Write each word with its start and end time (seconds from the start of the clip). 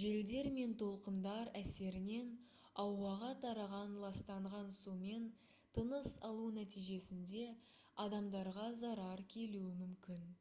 желдер 0.00 0.48
мен 0.58 0.74
толқындар 0.82 1.48
әсерінен 1.60 2.28
ауаға 2.82 3.30
тараған 3.46 3.96
ластанған 4.04 4.70
сумен 4.78 5.26
тыныс 5.80 6.12
алу 6.30 6.46
нәтижесінде 6.62 7.44
адамдарға 8.08 8.72
зарар 8.86 9.24
келуі 9.36 9.76
мүмкін 9.84 10.34